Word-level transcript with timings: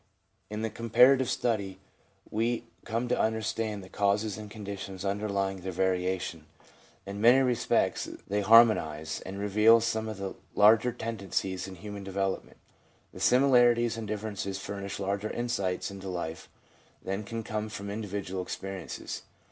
In 0.49 0.63
the 0.63 0.71
comparative 0.71 1.29
study, 1.29 1.77
we 2.31 2.63
come 2.85 3.07
to 3.07 3.19
understand 3.21 3.83
the 3.83 3.87
causes 3.87 4.35
and 4.35 4.49
conditions 4.49 5.05
underlying 5.05 5.61
their 5.61 5.71
variation. 5.71 6.47
In 7.05 7.21
many 7.21 7.37
respects 7.43 8.09
they 8.27 8.41
harmonise 8.41 9.21
and 9.27 9.37
reveal 9.37 9.79
some 9.79 10.09
of 10.09 10.17
the 10.17 10.33
larger 10.55 10.91
tendencies 10.91 11.67
in 11.67 11.75
human 11.75 12.03
development. 12.03 12.57
The 13.13 13.19
simi 13.19 13.45
larities 13.49 13.95
and 13.95 14.07
differences 14.07 14.57
furnish 14.57 14.99
larger 14.99 15.29
insights 15.29 15.91
into 15.91 16.09
life 16.09 16.49
than 17.03 17.23
can 17.23 17.43
come 17.43 17.69
from 17.69 17.91
individual 17.91 18.41
experiences. 18.41 19.21